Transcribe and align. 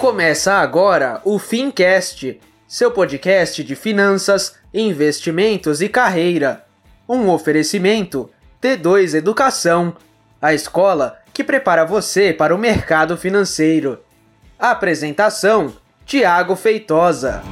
Começa 0.00 0.54
agora 0.54 1.20
o 1.26 1.38
Fincast, 1.38 2.40
seu 2.66 2.90
podcast 2.90 3.62
de 3.62 3.76
finanças, 3.76 4.56
investimentos 4.72 5.82
e 5.82 5.90
carreira. 5.90 6.64
Um 7.06 7.28
oferecimento 7.28 8.30
T2 8.62 9.12
Educação, 9.12 9.94
a 10.40 10.54
escola 10.54 11.18
que 11.34 11.44
prepara 11.44 11.84
você 11.84 12.32
para 12.32 12.54
o 12.54 12.58
mercado 12.58 13.14
financeiro. 13.14 14.00
Apresentação: 14.58 15.74
Tiago 16.06 16.56
Feitosa. 16.56 17.42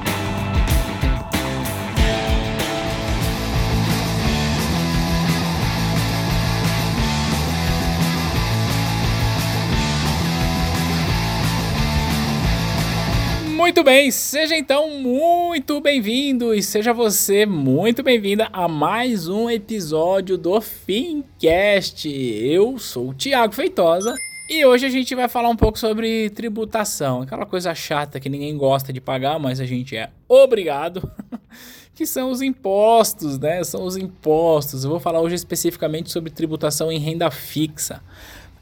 Muito 13.69 13.83
bem, 13.83 14.09
seja 14.09 14.57
então 14.57 14.89
muito 14.99 15.79
bem-vindo 15.79 16.55
e 16.55 16.63
seja 16.63 16.91
você 16.91 17.45
muito 17.45 18.01
bem-vinda 18.01 18.49
a 18.51 18.67
mais 18.67 19.27
um 19.27 19.47
episódio 19.47 20.39
do 20.39 20.59
Fincast. 20.59 22.09
Eu 22.09 22.79
sou 22.79 23.09
o 23.09 23.13
Thiago 23.13 23.53
Feitosa 23.53 24.15
e 24.49 24.65
hoje 24.65 24.87
a 24.87 24.89
gente 24.89 25.13
vai 25.13 25.29
falar 25.29 25.49
um 25.49 25.55
pouco 25.55 25.77
sobre 25.77 26.31
tributação, 26.31 27.21
aquela 27.21 27.45
coisa 27.45 27.75
chata 27.75 28.19
que 28.19 28.27
ninguém 28.27 28.57
gosta 28.57 28.91
de 28.91 28.99
pagar, 28.99 29.37
mas 29.37 29.59
a 29.59 29.65
gente 29.67 29.95
é 29.95 30.09
obrigado, 30.27 31.07
que 31.93 32.07
são 32.07 32.31
os 32.31 32.41
impostos, 32.41 33.37
né? 33.37 33.63
São 33.63 33.83
os 33.83 33.95
impostos. 33.95 34.83
Eu 34.83 34.89
vou 34.89 34.99
falar 34.99 35.21
hoje 35.21 35.35
especificamente 35.35 36.11
sobre 36.11 36.31
tributação 36.31 36.91
em 36.91 36.97
renda 36.97 37.29
fixa. 37.29 38.01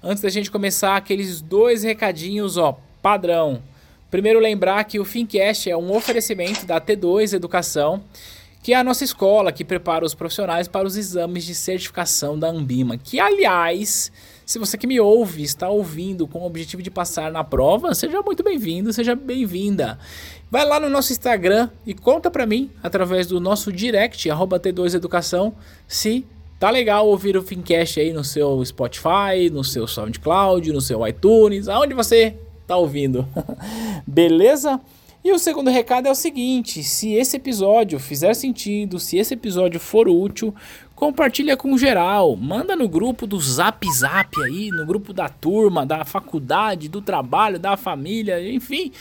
Antes 0.03 0.21
da 0.21 0.27
gente 0.27 0.51
começar, 0.51 0.97
aqueles 0.97 1.39
dois 1.39 1.81
recadinhos, 1.81 2.57
ó, 2.57 2.77
padrão. 3.01 3.63
Primeiro 4.09 4.39
lembrar 4.39 4.85
que 4.85 4.99
o 4.99 5.05
Fincast 5.05 5.69
é 5.69 5.75
um 5.75 5.93
oferecimento 5.93 6.65
da 6.65 6.79
T2 6.79 7.33
Educação, 7.33 8.01
que 8.63 8.73
é 8.73 8.77
a 8.77 8.83
nossa 8.83 9.03
escola 9.03 9.51
que 9.51 9.65
prepara 9.65 10.05
os 10.05 10.15
profissionais 10.15 10.65
para 10.65 10.87
os 10.87 10.95
exames 10.95 11.43
de 11.43 11.53
certificação 11.53 12.39
da 12.39 12.47
Ambima, 12.47 12.97
que 12.97 13.19
aliás, 13.19 14.09
se 14.45 14.57
você 14.57 14.77
que 14.77 14.87
me 14.87 14.97
ouve 14.97 15.43
está 15.43 15.67
ouvindo 15.67 16.25
com 16.25 16.39
o 16.39 16.45
objetivo 16.45 16.81
de 16.81 16.89
passar 16.89 17.31
na 17.33 17.43
prova, 17.43 17.93
seja 17.93 18.21
muito 18.21 18.43
bem-vindo, 18.43 18.93
seja 18.93 19.13
bem-vinda. 19.13 19.99
Vai 20.49 20.65
lá 20.65 20.79
no 20.79 20.89
nosso 20.89 21.11
Instagram 21.11 21.69
e 21.85 21.93
conta 21.93 22.31
para 22.31 22.45
mim 22.45 22.71
através 22.81 23.27
do 23.27 23.41
nosso 23.41 23.73
direct 23.73 24.29
@t2 24.29 24.95
educação 24.95 25.53
se 25.85 26.25
tá 26.57 26.69
legal 26.69 27.05
ouvir 27.07 27.35
o 27.35 27.43
Fincast 27.43 27.99
aí 27.99 28.13
no 28.13 28.23
seu 28.23 28.63
Spotify, 28.63 29.49
no 29.51 29.65
seu 29.65 29.85
SoundCloud, 29.85 30.71
no 30.71 30.79
seu 30.79 31.05
iTunes, 31.05 31.67
aonde 31.67 31.93
você 31.93 32.35
tá 32.67 32.75
ouvindo. 32.75 33.27
Beleza? 34.05 34.79
E 35.23 35.31
o 35.31 35.39
segundo 35.39 35.69
recado 35.69 36.07
é 36.07 36.11
o 36.11 36.15
seguinte: 36.15 36.83
se 36.83 37.13
esse 37.13 37.37
episódio 37.37 37.99
fizer 37.99 38.33
sentido, 38.33 38.99
se 38.99 39.17
esse 39.17 39.33
episódio 39.33 39.79
for 39.79 40.07
útil, 40.07 40.53
compartilha 40.95 41.57
com 41.57 41.77
geral, 41.77 42.35
manda 42.35 42.75
no 42.75 42.87
grupo 42.87 43.25
do 43.25 43.39
Zap 43.39 43.85
Zap 43.93 44.31
aí, 44.43 44.69
no 44.69 44.85
grupo 44.85 45.13
da 45.13 45.29
turma, 45.29 45.85
da 45.85 46.05
faculdade, 46.05 46.89
do 46.89 47.01
trabalho, 47.01 47.57
da 47.57 47.75
família, 47.75 48.39
enfim. 48.53 48.91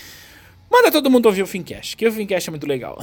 Manda 0.70 0.90
todo 0.90 1.10
mundo 1.10 1.26
ouvir 1.26 1.42
o 1.42 1.46
Fincast, 1.46 1.96
que 1.96 2.06
o 2.06 2.12
Fincast 2.12 2.48
é 2.48 2.52
muito 2.52 2.66
legal. 2.66 2.98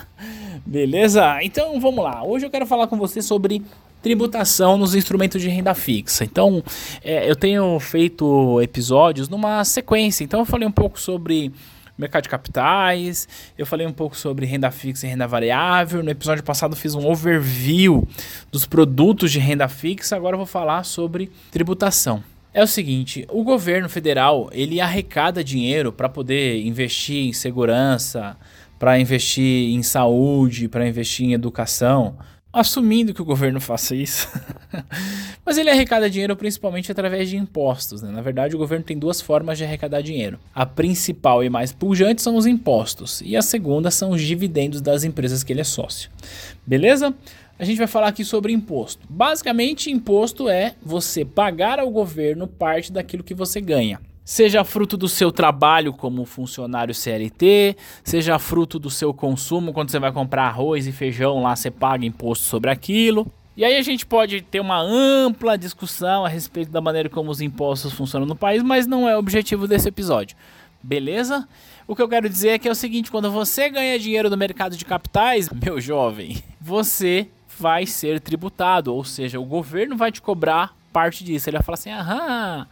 Beleza? 0.64 1.42
Então 1.42 1.78
vamos 1.78 2.02
lá. 2.02 2.24
Hoje 2.24 2.46
eu 2.46 2.50
quero 2.50 2.66
falar 2.66 2.86
com 2.86 2.96
você 2.96 3.20
sobre 3.20 3.62
tributação 4.04 4.76
nos 4.76 4.94
instrumentos 4.94 5.40
de 5.40 5.48
renda 5.48 5.72
fixa. 5.72 6.24
Então, 6.24 6.62
é, 7.02 7.28
eu 7.28 7.34
tenho 7.34 7.80
feito 7.80 8.60
episódios 8.60 9.30
numa 9.30 9.64
sequência. 9.64 10.22
Então, 10.22 10.40
eu 10.40 10.44
falei 10.44 10.68
um 10.68 10.72
pouco 10.72 11.00
sobre 11.00 11.50
mercado 11.96 12.24
de 12.24 12.28
capitais, 12.28 13.26
eu 13.56 13.64
falei 13.64 13.86
um 13.86 13.92
pouco 13.92 14.14
sobre 14.14 14.44
renda 14.44 14.70
fixa 14.70 15.06
e 15.06 15.08
renda 15.08 15.26
variável. 15.26 16.02
No 16.02 16.10
episódio 16.10 16.44
passado, 16.44 16.76
fiz 16.76 16.94
um 16.94 17.06
overview 17.06 18.06
dos 18.52 18.66
produtos 18.66 19.32
de 19.32 19.38
renda 19.38 19.68
fixa. 19.68 20.16
Agora, 20.16 20.34
eu 20.34 20.38
vou 20.38 20.46
falar 20.46 20.84
sobre 20.84 21.30
tributação. 21.50 22.22
É 22.52 22.62
o 22.62 22.66
seguinte, 22.66 23.26
o 23.30 23.42
governo 23.42 23.88
federal 23.88 24.50
ele 24.52 24.82
arrecada 24.82 25.42
dinheiro 25.42 25.90
para 25.90 26.10
poder 26.10 26.62
investir 26.62 27.26
em 27.26 27.32
segurança, 27.32 28.36
para 28.78 29.00
investir 29.00 29.70
em 29.70 29.82
saúde, 29.82 30.68
para 30.68 30.86
investir 30.86 31.24
em 31.26 31.32
educação 31.32 32.18
assumindo 32.54 33.12
que 33.12 33.20
o 33.20 33.24
governo 33.24 33.60
faça 33.60 33.94
isso. 33.96 34.28
Mas 35.44 35.58
ele 35.58 35.68
arrecada 35.68 36.08
dinheiro 36.08 36.36
principalmente 36.36 36.90
através 36.90 37.28
de 37.28 37.36
impostos. 37.36 38.00
Né? 38.00 38.10
Na 38.10 38.22
verdade, 38.22 38.54
o 38.54 38.58
governo 38.58 38.84
tem 38.84 38.96
duas 38.96 39.20
formas 39.20 39.58
de 39.58 39.64
arrecadar 39.64 40.00
dinheiro. 40.00 40.38
A 40.54 40.64
principal 40.64 41.42
e 41.42 41.50
mais 41.50 41.72
pujante 41.72 42.22
são 42.22 42.36
os 42.36 42.46
impostos, 42.46 43.20
e 43.24 43.36
a 43.36 43.42
segunda 43.42 43.90
são 43.90 44.10
os 44.10 44.22
dividendos 44.22 44.80
das 44.80 45.02
empresas 45.04 45.42
que 45.42 45.52
ele 45.52 45.60
é 45.60 45.64
sócio. 45.64 46.10
Beleza? 46.64 47.12
A 47.58 47.64
gente 47.64 47.78
vai 47.78 47.86
falar 47.86 48.08
aqui 48.08 48.24
sobre 48.24 48.52
imposto. 48.52 49.06
Basicamente, 49.08 49.90
imposto 49.90 50.48
é 50.48 50.74
você 50.82 51.24
pagar 51.24 51.78
ao 51.78 51.90
governo 51.90 52.46
parte 52.46 52.92
daquilo 52.92 53.22
que 53.22 53.34
você 53.34 53.60
ganha. 53.60 54.00
Seja 54.24 54.64
fruto 54.64 54.96
do 54.96 55.06
seu 55.06 55.30
trabalho 55.30 55.92
como 55.92 56.24
funcionário 56.24 56.94
CLT, 56.94 57.76
seja 58.02 58.38
fruto 58.38 58.78
do 58.78 58.88
seu 58.88 59.12
consumo, 59.12 59.72
quando 59.72 59.90
você 59.90 59.98
vai 59.98 60.10
comprar 60.10 60.46
arroz 60.46 60.86
e 60.86 60.92
feijão 60.92 61.42
lá, 61.42 61.54
você 61.54 61.70
paga 61.70 62.06
imposto 62.06 62.44
sobre 62.46 62.70
aquilo. 62.70 63.30
E 63.54 63.64
aí 63.64 63.76
a 63.76 63.82
gente 63.82 64.06
pode 64.06 64.40
ter 64.40 64.60
uma 64.60 64.80
ampla 64.80 65.58
discussão 65.58 66.24
a 66.24 66.28
respeito 66.28 66.70
da 66.70 66.80
maneira 66.80 67.08
como 67.10 67.30
os 67.30 67.42
impostos 67.42 67.92
funcionam 67.92 68.26
no 68.26 68.34
país, 68.34 68.62
mas 68.62 68.86
não 68.86 69.06
é 69.06 69.14
o 69.14 69.18
objetivo 69.18 69.68
desse 69.68 69.88
episódio. 69.88 70.36
Beleza? 70.82 71.46
O 71.86 71.94
que 71.94 72.00
eu 72.00 72.08
quero 72.08 72.28
dizer 72.28 72.48
é 72.48 72.58
que 72.58 72.66
é 72.66 72.70
o 72.70 72.74
seguinte, 72.74 73.10
quando 73.10 73.30
você 73.30 73.68
ganha 73.68 73.98
dinheiro 73.98 74.30
no 74.30 74.36
mercado 74.38 74.74
de 74.74 74.86
capitais, 74.86 75.50
meu 75.52 75.78
jovem, 75.80 76.42
você 76.58 77.28
vai 77.58 77.84
ser 77.84 78.20
tributado, 78.20 78.94
ou 78.94 79.04
seja, 79.04 79.38
o 79.38 79.44
governo 79.44 79.96
vai 79.96 80.10
te 80.10 80.22
cobrar 80.22 80.74
parte 80.92 81.22
disso. 81.22 81.48
Ele 81.48 81.58
vai 81.58 81.64
falar 81.64 81.74
assim: 81.74 81.90
"Aham, 81.90 82.66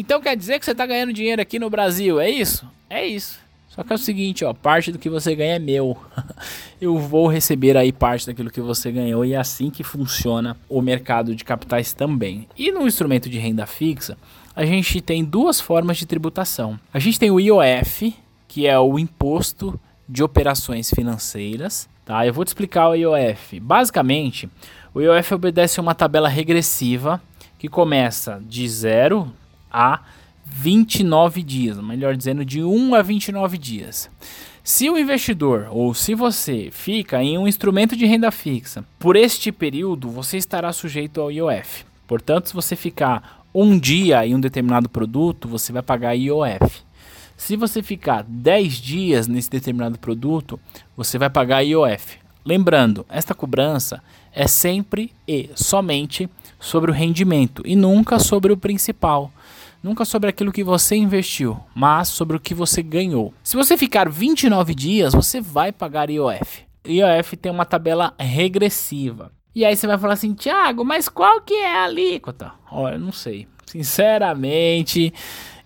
então 0.00 0.20
quer 0.20 0.36
dizer 0.36 0.58
que 0.58 0.64
você 0.64 0.70
está 0.70 0.86
ganhando 0.86 1.12
dinheiro 1.12 1.42
aqui 1.42 1.58
no 1.58 1.68
Brasil, 1.68 2.20
é 2.20 2.30
isso? 2.30 2.64
É 2.88 3.04
isso. 3.04 3.38
Só 3.68 3.84
que 3.84 3.92
é 3.92 3.96
o 3.96 3.98
seguinte, 3.98 4.44
ó, 4.44 4.52
parte 4.52 4.90
do 4.90 4.98
que 4.98 5.08
você 5.08 5.34
ganha 5.34 5.56
é 5.56 5.58
meu. 5.58 5.96
Eu 6.80 6.98
vou 6.98 7.28
receber 7.28 7.76
aí 7.76 7.92
parte 7.92 8.26
daquilo 8.26 8.50
que 8.50 8.60
você 8.60 8.90
ganhou 8.90 9.24
e 9.24 9.34
é 9.34 9.36
assim 9.36 9.70
que 9.70 9.84
funciona 9.84 10.56
o 10.68 10.80
mercado 10.80 11.34
de 11.34 11.44
capitais 11.44 11.92
também. 11.92 12.48
E 12.56 12.72
no 12.72 12.86
instrumento 12.86 13.28
de 13.28 13.38
renda 13.38 13.66
fixa, 13.66 14.16
a 14.54 14.64
gente 14.64 15.00
tem 15.00 15.24
duas 15.24 15.60
formas 15.60 15.96
de 15.96 16.06
tributação. 16.06 16.78
A 16.92 16.98
gente 16.98 17.18
tem 17.18 17.30
o 17.30 17.38
IOF, 17.38 18.14
que 18.48 18.66
é 18.66 18.78
o 18.78 18.98
imposto 18.98 19.78
de 20.08 20.24
operações 20.24 20.90
financeiras, 20.90 21.88
tá? 22.04 22.26
Eu 22.26 22.32
vou 22.32 22.44
te 22.44 22.48
explicar 22.48 22.88
o 22.88 22.94
IOF. 22.94 23.60
Basicamente, 23.60 24.48
o 24.92 25.00
IOF 25.00 25.34
obedece 25.34 25.78
a 25.78 25.82
uma 25.82 25.94
tabela 25.94 26.28
regressiva 26.28 27.22
que 27.58 27.68
começa 27.68 28.42
de 28.44 28.68
zero, 28.68 29.32
a 29.70 30.00
29 30.44 31.42
dias, 31.42 31.78
melhor 31.78 32.16
dizendo, 32.16 32.44
de 32.44 32.62
1 32.62 32.94
a 32.94 33.02
29 33.02 33.58
dias. 33.58 34.10
Se 34.64 34.90
o 34.90 34.98
investidor 34.98 35.68
ou 35.70 35.94
se 35.94 36.14
você 36.14 36.68
fica 36.70 37.22
em 37.22 37.38
um 37.38 37.48
instrumento 37.48 37.96
de 37.96 38.04
renda 38.06 38.30
fixa 38.30 38.84
por 38.98 39.16
este 39.16 39.50
período, 39.50 40.10
você 40.10 40.36
estará 40.36 40.72
sujeito 40.72 41.20
ao 41.20 41.32
IOF. 41.32 41.86
Portanto, 42.06 42.48
se 42.48 42.54
você 42.54 42.76
ficar 42.76 43.46
um 43.54 43.78
dia 43.78 44.26
em 44.26 44.34
um 44.34 44.40
determinado 44.40 44.88
produto, 44.88 45.48
você 45.48 45.72
vai 45.72 45.82
pagar 45.82 46.14
IOF. 46.14 46.82
Se 47.36 47.56
você 47.56 47.82
ficar 47.82 48.24
10 48.24 48.74
dias 48.74 49.26
nesse 49.26 49.48
determinado 49.48 49.98
produto, 49.98 50.58
você 50.96 51.16
vai 51.18 51.30
pagar 51.30 51.62
IOF. 51.62 52.18
Lembrando, 52.44 53.06
esta 53.08 53.34
cobrança 53.34 54.02
é 54.32 54.46
sempre 54.46 55.12
e 55.26 55.50
somente 55.54 56.28
sobre 56.58 56.90
o 56.90 56.94
rendimento 56.94 57.62
e 57.64 57.76
nunca 57.76 58.18
sobre 58.18 58.52
o 58.52 58.56
principal 58.56 59.32
nunca 59.82 60.04
sobre 60.04 60.30
aquilo 60.30 60.52
que 60.52 60.64
você 60.64 60.96
investiu, 60.96 61.58
mas 61.74 62.08
sobre 62.08 62.36
o 62.36 62.40
que 62.40 62.54
você 62.54 62.82
ganhou. 62.82 63.32
Se 63.42 63.56
você 63.56 63.76
ficar 63.76 64.08
29 64.08 64.74
dias, 64.74 65.14
você 65.14 65.40
vai 65.40 65.72
pagar 65.72 66.10
IOF. 66.10 66.66
IOF 66.86 67.36
tem 67.36 67.52
uma 67.52 67.64
tabela 67.64 68.14
regressiva. 68.18 69.32
E 69.54 69.64
aí 69.64 69.74
você 69.74 69.86
vai 69.86 69.98
falar 69.98 70.14
assim, 70.14 70.34
Thiago, 70.34 70.84
mas 70.84 71.08
qual 71.08 71.40
que 71.40 71.54
é 71.54 71.76
a 71.76 71.84
alíquota? 71.84 72.52
Olha, 72.70 72.98
não 72.98 73.12
sei. 73.12 73.48
Sinceramente, 73.66 75.12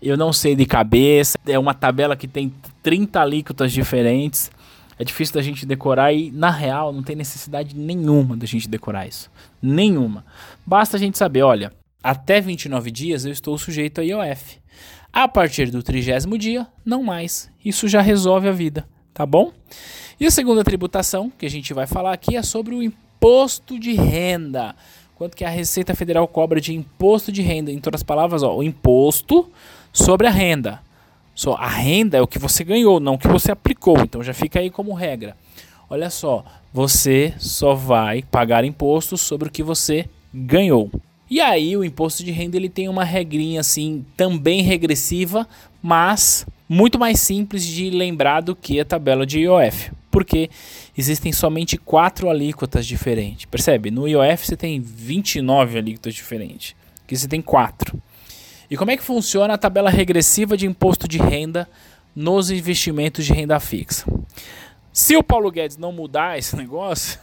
eu 0.00 0.16
não 0.16 0.32
sei 0.32 0.56
de 0.56 0.66
cabeça. 0.66 1.38
É 1.46 1.58
uma 1.58 1.74
tabela 1.74 2.16
que 2.16 2.26
tem 2.26 2.52
30 2.82 3.20
alíquotas 3.20 3.72
diferentes. 3.72 4.50
É 4.98 5.04
difícil 5.04 5.34
da 5.34 5.42
gente 5.42 5.66
decorar 5.66 6.12
e, 6.12 6.30
na 6.30 6.50
real, 6.50 6.92
não 6.92 7.02
tem 7.02 7.16
necessidade 7.16 7.76
nenhuma 7.76 8.36
da 8.36 8.46
gente 8.46 8.68
decorar 8.68 9.06
isso. 9.06 9.30
Nenhuma. 9.60 10.24
Basta 10.64 10.96
a 10.96 11.00
gente 11.00 11.18
saber, 11.18 11.42
olha, 11.42 11.72
até 12.02 12.40
29 12.40 12.90
dias 12.90 13.24
eu 13.24 13.32
estou 13.32 13.56
sujeito 13.56 14.00
a 14.00 14.04
IOF. 14.04 14.58
A 15.12 15.28
partir 15.28 15.70
do 15.70 15.82
trigésimo 15.82 16.38
dia, 16.38 16.66
não 16.84 17.02
mais. 17.02 17.50
Isso 17.64 17.86
já 17.86 18.00
resolve 18.00 18.48
a 18.48 18.52
vida, 18.52 18.88
tá 19.12 19.26
bom? 19.26 19.52
E 20.18 20.26
a 20.26 20.30
segunda 20.30 20.64
tributação 20.64 21.30
que 21.30 21.44
a 21.44 21.50
gente 21.50 21.74
vai 21.74 21.86
falar 21.86 22.12
aqui 22.12 22.36
é 22.36 22.42
sobre 22.42 22.74
o 22.74 22.82
imposto 22.82 23.78
de 23.78 23.92
renda. 23.92 24.74
Quanto 25.14 25.36
que 25.36 25.44
a 25.44 25.50
Receita 25.50 25.94
Federal 25.94 26.26
cobra 26.26 26.60
de 26.60 26.74
imposto 26.74 27.30
de 27.30 27.42
renda? 27.42 27.70
Em 27.70 27.76
outras 27.76 28.02
palavras, 28.02 28.42
ó, 28.42 28.56
o 28.56 28.62
imposto 28.62 29.50
sobre 29.92 30.26
a 30.26 30.30
renda. 30.30 30.80
Só 31.34 31.54
a 31.54 31.68
renda 31.68 32.18
é 32.18 32.22
o 32.22 32.26
que 32.26 32.38
você 32.38 32.64
ganhou, 32.64 32.98
não 32.98 33.14
o 33.14 33.18
que 33.18 33.28
você 33.28 33.52
aplicou. 33.52 33.98
Então 34.00 34.22
já 34.22 34.34
fica 34.34 34.60
aí 34.60 34.70
como 34.70 34.94
regra. 34.94 35.36
Olha 35.88 36.08
só, 36.08 36.44
você 36.72 37.34
só 37.38 37.74
vai 37.74 38.22
pagar 38.22 38.64
impostos 38.64 39.20
sobre 39.20 39.48
o 39.48 39.52
que 39.52 39.62
você 39.62 40.08
ganhou. 40.32 40.90
E 41.32 41.40
aí 41.40 41.74
o 41.78 41.82
imposto 41.82 42.22
de 42.22 42.30
renda 42.30 42.58
ele 42.58 42.68
tem 42.68 42.90
uma 42.90 43.04
regrinha 43.04 43.60
assim 43.60 44.04
também 44.18 44.60
regressiva, 44.60 45.48
mas 45.82 46.46
muito 46.68 46.98
mais 46.98 47.20
simples 47.20 47.64
de 47.64 47.88
lembrar 47.88 48.42
do 48.42 48.54
que 48.54 48.78
a 48.78 48.84
tabela 48.84 49.24
de 49.24 49.38
IOF, 49.38 49.92
porque 50.10 50.50
existem 50.94 51.32
somente 51.32 51.78
quatro 51.78 52.28
alíquotas 52.28 52.86
diferentes. 52.86 53.46
Percebe? 53.46 53.90
No 53.90 54.06
IOF 54.06 54.46
você 54.46 54.58
tem 54.58 54.78
29 54.78 55.78
alíquotas 55.78 56.12
diferentes, 56.14 56.76
aqui 57.02 57.16
você 57.16 57.26
tem 57.26 57.40
quatro. 57.40 57.98
E 58.70 58.76
como 58.76 58.90
é 58.90 58.96
que 58.98 59.02
funciona 59.02 59.54
a 59.54 59.58
tabela 59.58 59.88
regressiva 59.88 60.54
de 60.54 60.66
imposto 60.66 61.08
de 61.08 61.16
renda 61.16 61.66
nos 62.14 62.50
investimentos 62.50 63.24
de 63.24 63.32
renda 63.32 63.58
fixa? 63.58 64.04
Se 64.92 65.16
o 65.16 65.22
Paulo 65.22 65.50
Guedes 65.50 65.78
não 65.78 65.90
mudar 65.90 66.38
esse 66.38 66.54
negócio, 66.56 67.18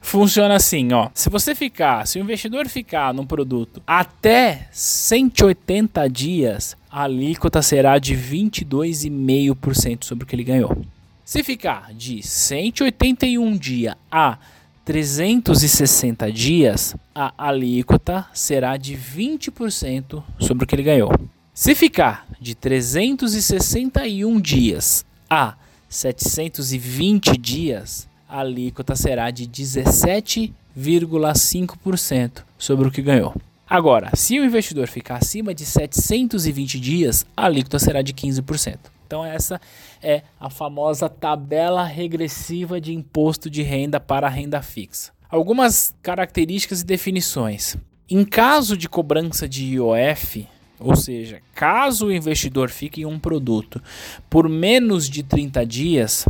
funciona 0.00 0.54
assim, 0.54 0.92
ó. 0.92 1.10
Se 1.12 1.28
você 1.28 1.54
ficar, 1.54 2.06
se 2.06 2.18
o 2.18 2.22
investidor 2.22 2.68
ficar 2.68 3.12
no 3.12 3.26
produto 3.26 3.82
até 3.86 4.68
180 4.70 6.08
dias, 6.08 6.76
a 6.90 7.02
alíquota 7.02 7.60
será 7.62 7.98
de 7.98 8.16
22,5% 8.16 10.04
sobre 10.04 10.24
o 10.24 10.26
que 10.26 10.36
ele 10.36 10.44
ganhou. 10.44 10.84
Se 11.24 11.42
ficar 11.42 11.92
de 11.92 12.22
181 12.22 13.56
dias 13.58 13.96
a 14.08 14.38
360 14.84 16.30
dias, 16.30 16.94
a 17.12 17.34
alíquota 17.36 18.24
será 18.32 18.76
de 18.76 18.96
20% 18.96 20.22
sobre 20.38 20.62
o 20.62 20.66
que 20.66 20.76
ele 20.76 20.84
ganhou. 20.84 21.10
Se 21.52 21.74
ficar 21.74 22.24
de 22.40 22.54
361 22.54 24.40
dias 24.40 25.04
a 25.28 25.56
720 25.88 27.36
dias, 27.36 28.08
a 28.28 28.40
alíquota 28.40 28.96
será 28.96 29.30
de 29.30 29.46
17,5% 29.46 32.42
sobre 32.58 32.88
o 32.88 32.90
que 32.90 33.02
ganhou. 33.02 33.32
Agora, 33.68 34.10
se 34.14 34.38
o 34.38 34.44
investidor 34.44 34.86
ficar 34.86 35.16
acima 35.16 35.52
de 35.52 35.66
720 35.66 36.78
dias, 36.78 37.26
a 37.36 37.46
alíquota 37.46 37.78
será 37.78 38.00
de 38.00 38.14
15%. 38.14 38.78
Então 39.06 39.24
essa 39.24 39.60
é 40.02 40.22
a 40.38 40.50
famosa 40.50 41.08
tabela 41.08 41.84
regressiva 41.84 42.80
de 42.80 42.92
imposto 42.92 43.48
de 43.48 43.62
renda 43.62 44.00
para 44.00 44.26
a 44.26 44.30
renda 44.30 44.60
fixa. 44.62 45.12
Algumas 45.28 45.94
características 46.02 46.80
e 46.80 46.84
definições. 46.84 47.76
Em 48.08 48.24
caso 48.24 48.76
de 48.76 48.88
cobrança 48.88 49.48
de 49.48 49.74
IOF, 49.74 50.46
ou 50.78 50.94
seja, 50.94 51.40
caso 51.54 52.06
o 52.06 52.12
investidor 52.12 52.70
fique 52.70 53.02
em 53.02 53.06
um 53.06 53.18
produto 53.18 53.82
por 54.28 54.48
menos 54.48 55.08
de 55.08 55.22
30 55.22 55.64
dias, 55.64 56.26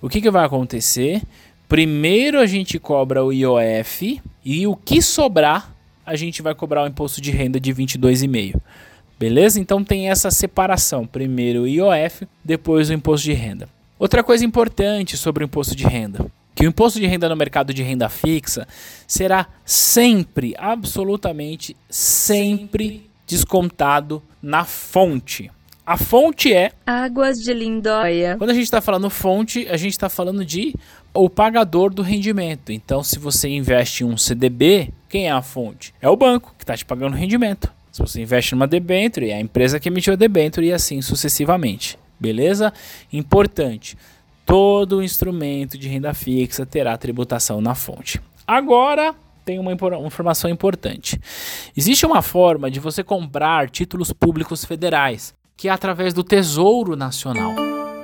o 0.00 0.08
que, 0.08 0.20
que 0.20 0.30
vai 0.30 0.44
acontecer? 0.44 1.22
Primeiro 1.68 2.40
a 2.40 2.46
gente 2.46 2.78
cobra 2.78 3.24
o 3.24 3.32
IOF 3.32 4.20
e 4.44 4.66
o 4.66 4.74
que 4.74 5.00
sobrar 5.02 5.74
a 6.04 6.16
gente 6.16 6.42
vai 6.42 6.54
cobrar 6.54 6.82
o 6.82 6.88
imposto 6.88 7.20
de 7.20 7.30
renda 7.30 7.60
de 7.60 7.72
22,5. 7.72 8.60
Beleza? 9.18 9.60
Então 9.60 9.84
tem 9.84 10.08
essa 10.08 10.30
separação. 10.30 11.06
Primeiro 11.06 11.62
o 11.62 11.68
IOF, 11.68 12.26
depois 12.42 12.88
o 12.88 12.94
imposto 12.94 13.26
de 13.26 13.34
renda. 13.34 13.68
Outra 13.98 14.24
coisa 14.24 14.44
importante 14.44 15.16
sobre 15.16 15.44
o 15.44 15.46
imposto 15.46 15.76
de 15.76 15.84
renda, 15.84 16.26
que 16.54 16.64
o 16.64 16.68
imposto 16.68 16.98
de 16.98 17.06
renda 17.06 17.28
no 17.28 17.36
mercado 17.36 17.74
de 17.74 17.82
renda 17.82 18.08
fixa 18.08 18.66
será 19.06 19.46
sempre, 19.64 20.54
absolutamente 20.58 21.76
sempre 21.88 23.09
descontado 23.30 24.22
na 24.42 24.64
fonte. 24.64 25.50
A 25.86 25.96
fonte 25.96 26.52
é 26.52 26.72
Águas 26.86 27.38
de 27.38 27.52
Lindóia. 27.54 28.36
Quando 28.36 28.50
a 28.50 28.54
gente 28.54 28.64
está 28.64 28.80
falando 28.80 29.08
fonte, 29.08 29.66
a 29.68 29.76
gente 29.76 29.92
está 29.92 30.08
falando 30.08 30.44
de 30.44 30.74
o 31.14 31.28
pagador 31.28 31.92
do 31.92 32.02
rendimento. 32.02 32.70
Então, 32.70 33.02
se 33.02 33.18
você 33.18 33.48
investe 33.48 34.04
em 34.04 34.06
um 34.06 34.16
CDB, 34.16 34.92
quem 35.08 35.26
é 35.26 35.32
a 35.32 35.42
fonte? 35.42 35.94
É 36.00 36.08
o 36.08 36.16
banco 36.16 36.54
que 36.56 36.64
está 36.64 36.76
te 36.76 36.84
pagando 36.84 37.16
rendimento. 37.16 37.72
Se 37.90 38.00
você 38.00 38.20
investe 38.20 38.54
numa 38.54 38.68
debênture, 38.68 39.30
é 39.30 39.34
a 39.34 39.40
empresa 39.40 39.80
que 39.80 39.88
emitiu 39.88 40.12
a 40.12 40.16
debênture 40.16 40.66
e 40.66 40.72
assim 40.72 41.02
sucessivamente. 41.02 41.98
Beleza? 42.18 42.72
Importante. 43.12 43.96
Todo 44.44 45.02
instrumento 45.02 45.78
de 45.78 45.88
renda 45.88 46.14
fixa 46.14 46.66
terá 46.66 46.96
tributação 46.96 47.60
na 47.60 47.74
fonte. 47.74 48.20
Agora, 48.46 49.14
tem 49.50 49.58
uma 49.58 49.72
informação 49.72 50.48
importante. 50.48 51.20
Existe 51.76 52.06
uma 52.06 52.22
forma 52.22 52.70
de 52.70 52.78
você 52.78 53.02
comprar 53.02 53.68
títulos 53.68 54.12
públicos 54.12 54.64
federais, 54.64 55.34
que 55.56 55.66
é 55.66 55.72
através 55.72 56.14
do 56.14 56.22
Tesouro 56.22 56.94
Nacional. 56.94 57.52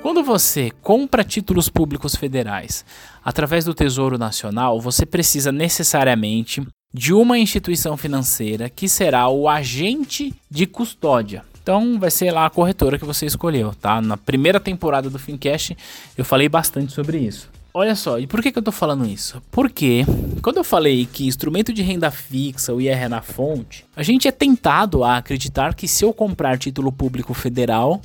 Quando 0.03 0.25
você 0.25 0.73
compra 0.83 1.23
títulos 1.23 1.69
públicos 1.69 2.17
federais 2.17 2.85
através 3.25 3.65
do 3.65 3.75
Tesouro 3.75 4.19
Nacional, 4.19 4.81
você 4.81 5.07
precisa 5.07 5.53
necessariamente 5.53 6.67
de 6.93 7.13
uma 7.13 7.39
instituição 7.39 7.97
financeira 7.97 8.69
que 8.69 8.89
será 8.89 9.29
o 9.29 9.49
agente 9.49 10.35
de 10.51 10.67
custódia. 10.67 11.45
Então 11.63 11.97
vai 12.01 12.11
ser 12.11 12.33
lá 12.33 12.47
a 12.47 12.51
corretora 12.51 12.99
que 12.99 13.05
você 13.05 13.25
escolheu, 13.25 13.73
tá? 13.73 14.01
Na 14.01 14.17
primeira 14.17 14.59
temporada 14.59 15.09
do 15.09 15.19
Fincast 15.19 15.77
eu 16.19 16.25
falei 16.25 16.49
bastante 16.49 16.93
sobre 16.93 17.19
isso. 17.19 17.55
Olha 17.79 17.95
só, 17.95 18.19
e 18.19 18.27
por 18.27 18.41
que, 18.41 18.51
que 18.51 18.59
eu 18.59 18.63
tô 18.63 18.73
falando 18.73 19.05
isso? 19.05 19.43
Porque 19.51 20.03
quando 20.41 20.57
eu 20.57 20.65
falei 20.65 21.05
que 21.05 21.27
instrumento 21.27 21.75
de 21.75 21.83
renda 21.83 22.11
fixa, 22.11 22.73
o 22.73 22.81
IR 22.81 23.07
na 23.07 23.21
fonte, 23.21 23.85
a 23.95 24.03
gente 24.03 24.27
é 24.27 24.33
tentado 24.33 25.05
a 25.05 25.19
acreditar 25.19 25.75
que 25.75 25.87
se 25.87 26.03
eu 26.03 26.11
comprar 26.11 26.57
título 26.57 26.91
público 26.91 27.35
federal, 27.35 28.01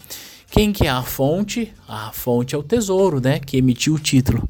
quem 0.50 0.74
que 0.74 0.88
é 0.88 0.90
a 0.90 1.02
fonte? 1.02 1.74
A 1.88 2.12
fonte 2.12 2.54
é 2.54 2.58
o 2.58 2.64
Tesouro, 2.64 3.22
né? 3.22 3.40
Que 3.40 3.56
emitiu 3.56 3.94
o 3.94 4.00
título. 4.00 4.46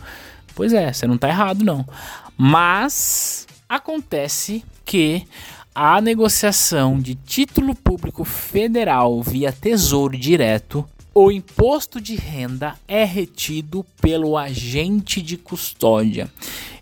Pois 0.56 0.74
é, 0.74 0.92
você 0.92 1.06
não 1.06 1.20
tá 1.20 1.30
errado 1.30 1.64
não. 1.64 1.88
Mas 2.36 3.46
acontece 3.70 4.66
que 4.84 5.28
a 5.76 6.02
negociação 6.02 7.00
de 7.00 7.14
título 7.14 7.76
público 7.76 8.24
federal 8.24 9.22
via 9.22 9.52
Tesouro 9.52 10.18
Direto 10.18 10.84
o 11.14 11.30
imposto 11.30 12.00
de 12.00 12.16
renda 12.16 12.76
é 12.88 13.04
retido 13.04 13.86
pelo 14.02 14.38
agente 14.38 15.22
de 15.22 15.36
custódia. 15.36 16.30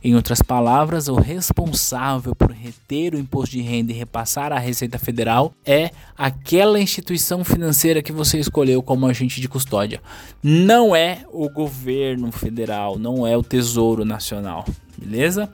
Em 0.04 0.16
outras 0.16 0.42
palavras, 0.42 1.08
o 1.08 1.16
responsável 1.16 2.36
por 2.36 2.52
reter 2.52 3.16
o 3.16 3.20
imposto 3.20 3.56
de 3.56 3.62
renda 3.62 3.92
e 3.92 3.96
repassar 3.96 4.54
à 4.54 4.60
Receita 4.60 5.00
Federal 5.00 5.52
é 5.66 5.92
aquela 6.18 6.80
instituição 6.80 7.44
financeira 7.44 8.04
que 8.04 8.12
você 8.12 8.40
escolheu 8.40 8.84
como 8.84 9.08
agente 9.08 9.42
de 9.42 9.50
custódia. 9.50 10.00
Não 10.44 10.96
é 10.96 11.26
o 11.34 11.50
governo 11.50 12.32
federal, 12.32 13.00
não 13.00 13.26
é 13.26 13.36
o 13.36 13.44
Tesouro 13.44 14.06
Nacional, 14.06 14.66
beleza? 14.98 15.50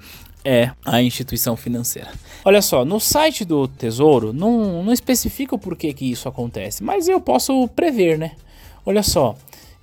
é 0.48 0.70
a 0.86 1.02
instituição 1.02 1.58
financeira. 1.58 2.12
Olha 2.44 2.62
só, 2.62 2.86
no 2.86 3.00
site 3.00 3.44
do 3.44 3.68
Tesouro 3.68 4.32
não, 4.32 4.84
não 4.84 4.94
especifica 4.94 5.56
o 5.56 5.60
porquê 5.60 5.92
que 5.92 6.06
isso 6.06 6.30
acontece, 6.30 6.84
mas 6.84 7.08
eu 7.08 7.20
posso 7.20 7.68
prever, 7.70 8.20
né? 8.20 8.34
Olha 8.86 9.02
só, 9.02 9.36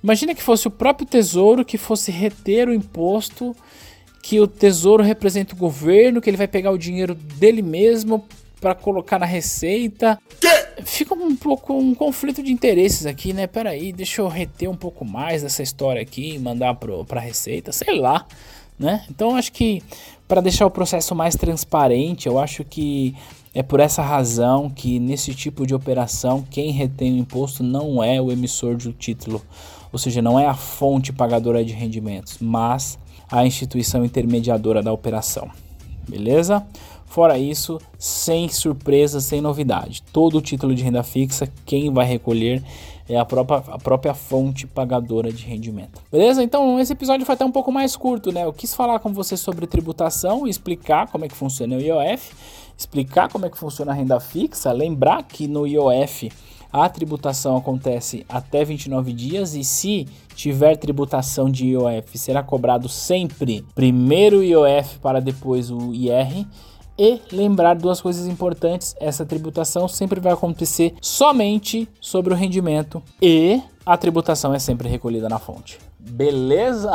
imagina 0.03 0.33
que 0.33 0.41
fosse 0.41 0.67
o 0.67 0.71
próprio 0.71 1.05
Tesouro 1.05 1.65
que 1.65 1.77
fosse 1.77 2.11
reter 2.11 2.69
o 2.69 2.73
imposto, 2.73 3.55
que 4.21 4.39
o 4.39 4.47
Tesouro 4.47 5.03
representa 5.03 5.53
o 5.53 5.57
governo, 5.57 6.21
que 6.21 6.29
ele 6.29 6.37
vai 6.37 6.47
pegar 6.47 6.71
o 6.71 6.77
dinheiro 6.77 7.13
dele 7.13 7.61
mesmo 7.61 8.25
para 8.61 8.73
colocar 8.73 9.19
na 9.19 9.25
receita. 9.25 10.17
Fica 10.85 11.13
um 11.13 11.35
pouco 11.35 11.73
um 11.73 11.93
conflito 11.93 12.41
de 12.41 12.51
interesses 12.51 13.05
aqui, 13.05 13.33
né? 13.33 13.45
Pera 13.45 13.71
aí, 13.71 13.91
deixa 13.91 14.21
eu 14.21 14.27
reter 14.29 14.69
um 14.69 14.75
pouco 14.75 15.03
mais 15.03 15.43
dessa 15.43 15.61
história 15.61 16.01
aqui 16.01 16.35
e 16.35 16.39
mandar 16.39 16.73
para 16.75 17.19
a 17.19 17.23
receita, 17.23 17.73
sei 17.73 17.99
lá, 17.99 18.25
né? 18.77 19.03
Então 19.09 19.35
acho 19.35 19.51
que 19.51 19.81
para 20.27 20.41
deixar 20.41 20.65
o 20.65 20.71
processo 20.71 21.13
mais 21.13 21.35
transparente, 21.35 22.27
eu 22.27 22.39
acho 22.39 22.63
que 22.63 23.15
é 23.53 23.61
por 23.61 23.79
essa 23.79 24.01
razão 24.01 24.69
que 24.69 24.99
nesse 24.99 25.33
tipo 25.35 25.67
de 25.67 25.75
operação 25.75 26.43
quem 26.49 26.71
retém 26.71 27.13
o 27.13 27.17
imposto 27.17 27.63
não 27.63 28.03
é 28.03 28.19
o 28.19 28.31
emissor 28.31 28.75
do 28.75 28.91
título, 28.91 29.41
ou 29.91 29.99
seja, 29.99 30.21
não 30.21 30.39
é 30.39 30.47
a 30.47 30.55
fonte 30.55 31.13
pagadora 31.13 31.63
de 31.63 31.73
rendimentos, 31.73 32.37
mas 32.41 32.97
a 33.31 33.45
instituição 33.45 34.03
intermediadora 34.03 34.81
da 34.81 34.91
operação. 34.91 35.49
Beleza? 36.07 36.65
Fora 37.13 37.37
isso, 37.37 37.79
sem 37.95 38.49
surpresa, 38.49 39.21
sem 39.21 39.39
novidade. 39.39 40.01
Todo 40.11 40.39
o 40.39 40.41
título 40.41 40.73
de 40.73 40.81
renda 40.81 41.03
fixa, 41.03 41.47
quem 41.63 41.93
vai 41.93 42.07
recolher 42.07 42.63
é 43.07 43.15
a 43.15 43.23
própria, 43.23 43.57
a 43.67 43.77
própria 43.77 44.15
fonte 44.15 44.65
pagadora 44.65 45.31
de 45.31 45.45
rendimento. 45.45 46.01
Beleza? 46.11 46.41
Então, 46.41 46.79
esse 46.79 46.91
episódio 46.91 47.23
foi 47.23 47.35
até 47.35 47.45
um 47.45 47.51
pouco 47.51 47.71
mais 47.71 47.95
curto, 47.95 48.31
né? 48.31 48.43
Eu 48.45 48.51
quis 48.51 48.73
falar 48.73 48.97
com 48.97 49.13
você 49.13 49.37
sobre 49.37 49.67
tributação 49.67 50.47
explicar 50.47 51.07
como 51.07 51.23
é 51.23 51.27
que 51.27 51.35
funciona 51.35 51.75
o 51.75 51.79
IOF 51.79 52.33
explicar 52.75 53.29
como 53.29 53.45
é 53.45 53.49
que 53.51 53.59
funciona 53.59 53.91
a 53.91 53.95
renda 53.95 54.19
fixa, 54.19 54.71
lembrar 54.71 55.21
que 55.21 55.47
no 55.47 55.67
IOF 55.67 56.31
a 56.71 56.89
tributação 56.89 57.55
acontece 57.55 58.25
até 58.27 58.65
29 58.65 59.13
dias 59.13 59.53
e 59.53 59.63
se 59.63 60.07
tiver 60.33 60.75
tributação 60.77 61.47
de 61.47 61.67
IOF 61.67 62.17
será 62.17 62.41
cobrado 62.41 62.89
sempre 62.89 63.63
primeiro 63.75 64.39
o 64.39 64.43
IOF 64.43 64.97
para 64.97 65.21
depois 65.21 65.69
o 65.69 65.93
IR 65.93 66.47
E 66.97 67.19
lembrar 67.31 67.75
duas 67.75 67.99
coisas 67.99 68.27
importantes: 68.27 68.95
essa 68.99 69.25
tributação 69.25 69.87
sempre 69.87 70.19
vai 70.19 70.33
acontecer 70.33 70.93
somente 71.01 71.87
sobre 71.99 72.33
o 72.33 72.35
rendimento 72.37 73.01
e 73.21 73.61
a 73.85 73.97
tributação 73.97 74.53
é 74.53 74.59
sempre 74.59 74.87
recolhida 74.87 75.27
na 75.27 75.39
fonte. 75.39 75.79
Beleza? 76.05 76.91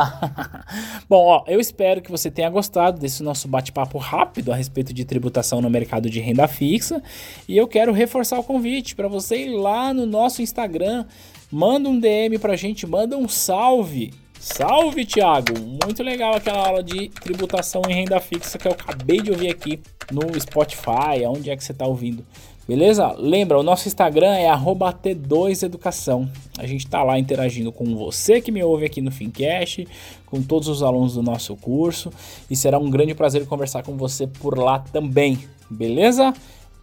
Bom, 1.09 1.25
ó, 1.27 1.45
eu 1.47 1.59
espero 1.59 2.03
que 2.03 2.11
você 2.11 2.31
tenha 2.31 2.51
gostado 2.51 3.01
desse 3.01 3.23
nosso 3.23 3.49
bate-papo 3.49 3.97
rápido 3.97 4.53
a 4.53 4.57
respeito 4.57 4.93
de 4.93 5.03
tributação 5.05 5.63
no 5.63 5.71
mercado 5.71 6.11
de 6.11 6.21
renda 6.21 6.47
fixa. 6.47 7.03
E 7.49 7.57
eu 7.57 7.67
quero 7.67 7.91
reforçar 7.93 8.39
o 8.39 8.45
convite 8.45 8.95
para 8.95 9.09
você 9.09 9.47
ir 9.47 9.57
lá 9.57 9.95
no 9.95 10.05
nosso 10.05 10.43
Instagram, 10.43 11.07
manda 11.51 11.89
um 11.89 11.99
DM 11.99 12.39
pra 12.39 12.55
gente, 12.55 12.87
manda 12.87 13.17
um 13.17 13.27
salve. 13.27 14.13
Salve, 14.41 15.05
Thiago! 15.05 15.59
Muito 15.59 16.03
legal 16.03 16.35
aquela 16.35 16.67
aula 16.67 16.83
de 16.83 17.09
tributação 17.09 17.83
em 17.89 17.95
renda 17.95 18.21
fixa 18.21 18.57
que 18.57 18.69
eu 18.69 18.73
acabei 18.73 19.21
de 19.21 19.31
ouvir 19.33 19.51
aqui 19.51 19.81
no 20.13 20.41
Spotify, 20.41 21.27
onde 21.27 21.51
é 21.51 21.57
que 21.57 21.65
você 21.65 21.73
está 21.73 21.87
ouvindo. 21.87 22.25
Beleza? 22.67 23.13
Lembra, 23.19 23.59
o 23.59 23.63
nosso 23.63 23.89
Instagram 23.89 24.35
é 24.35 24.49
T2Educação. 24.51 26.29
A 26.59 26.67
gente 26.67 26.85
está 26.85 27.03
lá 27.03 27.19
interagindo 27.19 27.73
com 27.73 27.97
você 27.97 28.41
que 28.41 28.53
me 28.53 28.63
ouve 28.63 28.85
aqui 28.85 29.01
no 29.01 29.11
Fincast, 29.11 29.89
com 30.27 30.43
todos 30.43 30.69
os 30.69 30.83
alunos 30.83 31.15
do 31.15 31.23
nosso 31.23 31.57
curso. 31.57 32.13
E 32.51 32.55
será 32.55 32.79
um 32.79 32.91
grande 32.91 33.15
prazer 33.15 33.47
conversar 33.47 33.83
com 33.83 33.97
você 33.97 34.27
por 34.27 34.59
lá 34.59 34.79
também. 34.79 35.39
Beleza? 35.71 36.33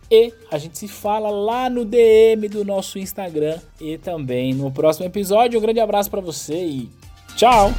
E 0.09 0.33
a 0.51 0.57
gente 0.57 0.77
se 0.77 0.87
fala 0.87 1.29
lá 1.29 1.69
no 1.69 1.85
DM 1.85 2.49
do 2.49 2.65
nosso 2.65 2.99
Instagram 2.99 3.59
e 3.79 3.97
também 3.97 4.53
no 4.53 4.71
próximo 4.71 5.05
episódio. 5.05 5.59
Um 5.59 5.61
grande 5.61 5.79
abraço 5.79 6.09
para 6.09 6.21
você 6.21 6.65
e 6.65 6.89
Tchau! 7.35 7.73